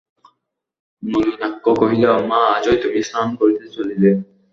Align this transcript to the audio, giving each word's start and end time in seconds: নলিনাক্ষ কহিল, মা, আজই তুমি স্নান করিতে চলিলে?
নলিনাক্ষ 1.03 1.65
কহিল, 1.79 2.03
মা, 2.29 2.39
আজই 2.55 2.77
তুমি 2.83 2.99
স্নান 3.07 3.29
করিতে 3.39 3.65
চলিলে? 3.75 4.09